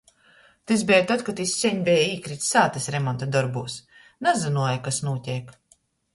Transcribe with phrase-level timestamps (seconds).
[0.69, 3.77] Tys beja tod, kod jis seņ beja īkrits sātys remonta dorbūs-
[4.29, 5.55] nazynuoja, kas nūteik.